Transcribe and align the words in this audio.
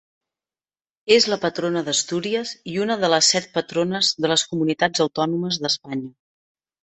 És 1.15 1.27
la 1.33 1.37
patrona 1.43 1.83
d'Astúries 1.89 2.53
i 2.71 2.79
una 2.85 2.97
de 3.03 3.11
les 3.15 3.29
set 3.35 3.47
Patrones 3.59 4.11
de 4.25 4.33
les 4.33 4.45
Comunitats 4.53 5.03
Autònomes 5.07 5.61
d'Espanya. 5.67 6.11